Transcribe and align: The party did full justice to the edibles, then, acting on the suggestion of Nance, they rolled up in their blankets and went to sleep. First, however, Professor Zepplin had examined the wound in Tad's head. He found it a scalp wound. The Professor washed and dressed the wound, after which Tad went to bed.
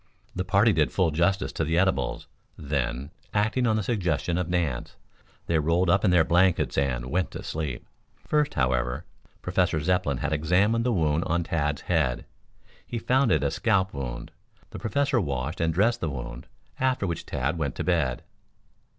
The 0.35 0.43
party 0.43 0.73
did 0.73 0.91
full 0.91 1.11
justice 1.11 1.51
to 1.51 1.63
the 1.63 1.77
edibles, 1.77 2.25
then, 2.57 3.11
acting 3.35 3.67
on 3.67 3.75
the 3.75 3.83
suggestion 3.83 4.35
of 4.39 4.49
Nance, 4.49 4.95
they 5.45 5.59
rolled 5.59 5.91
up 5.91 6.03
in 6.03 6.09
their 6.09 6.23
blankets 6.23 6.75
and 6.75 7.11
went 7.11 7.29
to 7.29 7.43
sleep. 7.43 7.85
First, 8.25 8.55
however, 8.55 9.05
Professor 9.43 9.79
Zepplin 9.79 10.17
had 10.17 10.33
examined 10.33 10.87
the 10.87 10.91
wound 10.91 11.23
in 11.29 11.43
Tad's 11.43 11.81
head. 11.81 12.25
He 12.83 12.97
found 12.97 13.31
it 13.31 13.43
a 13.43 13.51
scalp 13.51 13.93
wound. 13.93 14.31
The 14.71 14.79
Professor 14.79 15.21
washed 15.21 15.61
and 15.61 15.71
dressed 15.71 16.01
the 16.01 16.09
wound, 16.09 16.47
after 16.79 17.05
which 17.05 17.27
Tad 17.27 17.59
went 17.59 17.75
to 17.75 17.83
bed. 17.83 18.23